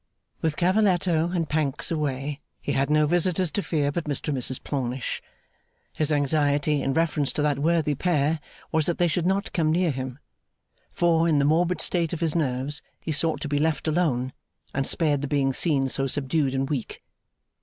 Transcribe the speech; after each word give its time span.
With 0.41 0.55
Cavalletto 0.57 1.29
and 1.35 1.47
Pancks 1.47 1.91
away, 1.91 2.41
he 2.59 2.71
had 2.71 2.89
no 2.89 3.05
visitors 3.05 3.51
to 3.51 3.61
fear 3.61 3.91
but 3.91 4.05
Mr 4.05 4.29
and 4.29 4.37
Mrs 4.39 4.59
Plornish. 4.63 5.21
His 5.93 6.11
anxiety, 6.11 6.81
in 6.81 6.95
reference 6.95 7.31
to 7.33 7.43
that 7.43 7.59
worthy 7.59 7.93
pair, 7.93 8.39
was 8.71 8.87
that 8.87 8.97
they 8.97 9.07
should 9.07 9.27
not 9.27 9.53
come 9.53 9.71
near 9.71 9.91
him; 9.91 10.17
for, 10.89 11.29
in 11.29 11.37
the 11.37 11.45
morbid 11.45 11.81
state 11.81 12.13
of 12.13 12.19
his 12.19 12.35
nerves, 12.35 12.81
he 13.01 13.11
sought 13.11 13.41
to 13.41 13.47
be 13.47 13.59
left 13.59 13.87
alone, 13.87 14.33
and 14.73 14.87
spared 14.87 15.21
the 15.21 15.27
being 15.27 15.53
seen 15.53 15.87
so 15.87 16.07
subdued 16.07 16.55
and 16.55 16.71
weak. 16.71 17.03